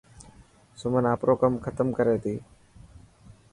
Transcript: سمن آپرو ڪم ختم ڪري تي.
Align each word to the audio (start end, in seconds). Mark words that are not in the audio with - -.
سمن 0.79 1.03
آپرو 1.13 1.33
ڪم 1.41 1.53
ختم 1.65 1.87
ڪري 1.97 2.15
تي. 2.23 2.35